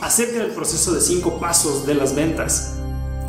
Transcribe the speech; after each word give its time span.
acerca 0.00 0.38
del 0.38 0.52
proceso 0.52 0.92
de 0.92 1.00
cinco 1.00 1.38
pasos 1.38 1.86
de 1.86 1.94
las 1.94 2.14
ventas. 2.14 2.76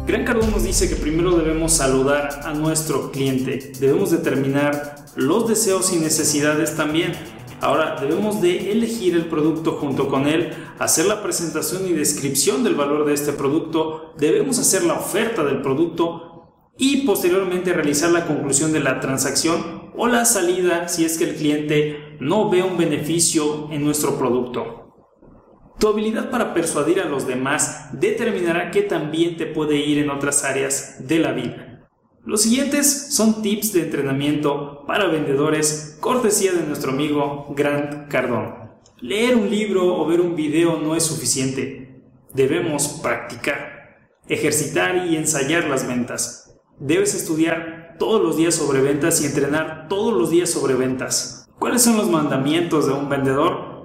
Gran 0.08 0.26
Cardón 0.26 0.52
nos 0.52 0.64
dice 0.64 0.90
que 0.90 0.96
primero 0.96 1.38
debemos 1.38 1.74
saludar 1.74 2.42
a 2.44 2.54
nuestro 2.54 3.12
cliente, 3.12 3.72
debemos 3.80 4.12
determinar 4.12 5.06
los 5.16 5.48
deseos 5.48 5.94
y 5.94 5.98
necesidades 5.98 6.76
también. 6.76 7.14
Ahora 7.62 7.98
debemos 8.02 8.42
de 8.42 8.72
elegir 8.72 9.16
el 9.16 9.28
producto 9.28 9.74
junto 9.74 10.08
con 10.08 10.28
él, 10.28 10.52
hacer 10.80 11.06
la 11.06 11.22
presentación 11.22 11.88
y 11.88 11.94
descripción 11.94 12.64
del 12.64 12.74
valor 12.74 13.06
de 13.06 13.14
este 13.14 13.34
producto, 13.34 14.14
debemos 14.18 14.58
hacer 14.58 14.84
la 14.84 14.96
oferta 14.96 15.44
del 15.44 15.62
producto 15.62 16.32
y 16.78 17.06
posteriormente 17.06 17.74
realizar 17.74 18.10
la 18.10 18.26
conclusión 18.26 18.74
de 18.74 18.80
la 18.80 19.00
transacción 19.00 19.92
o 19.96 20.08
la 20.08 20.26
salida 20.26 20.88
si 20.88 21.06
es 21.06 21.20
que 21.20 21.26
el 21.26 21.36
cliente 21.36 22.18
no 22.20 22.50
ve 22.50 22.64
un 22.64 22.78
beneficio 22.78 23.70
en 23.72 23.84
nuestro 23.84 24.18
producto. 24.18 24.91
Tu 25.80 25.88
habilidad 25.88 26.30
para 26.30 26.54
persuadir 26.54 27.00
a 27.00 27.06
los 27.06 27.26
demás 27.26 27.90
determinará 27.94 28.72
qué 28.72 28.82
también 28.84 29.38
te 29.38 29.46
puede 29.46 29.78
ir 29.78 29.98
en 29.98 30.10
otras 30.10 30.44
áreas 30.44 31.08
de 31.08 31.20
la 31.20 31.32
vida. 31.32 31.88
Los 32.24 32.44
siguientes 32.44 33.16
son 33.16 33.42
tips 33.42 33.74
de 33.74 33.82
entrenamiento 33.82 34.86
para 34.86 35.08
vendedores, 35.08 35.98
cortesía 36.00 36.52
de 36.54 36.64
nuestro 36.64 36.92
amigo 36.92 37.48
Grant 37.56 38.10
Cardone. 38.10 38.54
Leer 39.00 39.36
un 39.36 39.50
libro 39.50 39.96
o 39.96 40.06
ver 40.06 40.22
un 40.22 40.36
video 40.36 40.78
no 40.78 40.96
es 40.96 41.04
suficiente. 41.04 42.04
Debemos 42.32 43.00
practicar, 43.02 43.98
ejercitar 44.30 45.08
y 45.08 45.16
ensayar 45.16 45.64
las 45.64 45.88
ventas. 45.88 46.56
Debes 46.78 47.16
estudiar 47.16 47.96
todos 47.98 48.22
los 48.22 48.38
días 48.38 48.54
sobre 48.54 48.82
ventas 48.82 49.22
y 49.22 49.26
entrenar 49.26 49.88
todos 49.90 50.14
los 50.14 50.30
días 50.30 50.52
sobre 50.52 50.76
ventas. 50.76 51.50
¿Cuáles 51.58 51.82
son 51.82 51.98
los 51.98 52.10
mandamientos 52.10 52.86
de 52.86 52.94
un 52.94 53.10
vendedor? 53.10 53.81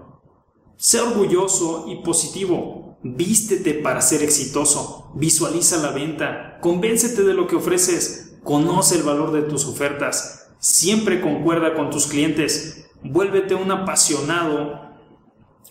Sé 0.77 1.01
orgulloso 1.01 1.87
y 1.89 1.97
positivo. 2.03 2.99
Vístete 3.03 3.75
para 3.75 4.01
ser 4.01 4.23
exitoso. 4.23 5.11
Visualiza 5.15 5.79
la 5.79 5.91
venta. 5.91 6.59
Convéncete 6.61 7.23
de 7.23 7.35
lo 7.35 7.47
que 7.47 7.57
ofreces. 7.57 8.39
Conoce 8.45 8.97
el 8.97 9.03
valor 9.03 9.33
de 9.33 9.43
tus 9.43 9.65
ofertas. 9.65 10.49
Siempre 10.59 11.21
concuerda 11.21 11.75
con 11.75 11.91
tus 11.91 12.07
clientes. 12.07 12.89
Vuélvete 13.03 13.55
un 13.55 13.71
apasionado 13.71 14.81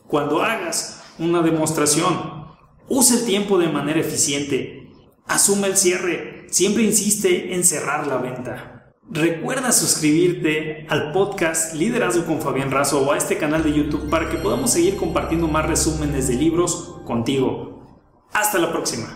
cuando 0.07 0.41
hagas 0.41 1.03
una 1.19 1.41
demostración. 1.41 2.45
Usa 2.87 3.19
el 3.19 3.25
tiempo 3.25 3.57
de 3.57 3.69
manera 3.69 3.99
eficiente. 3.99 4.91
Asume 5.25 5.67
el 5.67 5.77
cierre. 5.77 6.47
Siempre 6.49 6.83
insiste 6.83 7.53
en 7.53 7.63
cerrar 7.63 8.07
la 8.07 8.17
venta. 8.17 8.74
Recuerda 9.09 9.71
suscribirte 9.71 10.87
al 10.89 11.11
podcast 11.11 11.75
Liderazgo 11.75 12.25
con 12.25 12.41
Fabián 12.41 12.71
Razo 12.71 13.05
o 13.05 13.11
a 13.11 13.17
este 13.17 13.37
canal 13.37 13.63
de 13.63 13.71
YouTube 13.71 14.09
para 14.09 14.29
que 14.29 14.37
podamos 14.37 14.71
seguir 14.71 14.97
compartiendo 14.97 15.47
más 15.47 15.67
resúmenes 15.67 16.27
de 16.27 16.33
libros 16.33 16.95
contigo. 17.05 17.85
Hasta 18.33 18.57
la 18.57 18.71
próxima. 18.71 19.13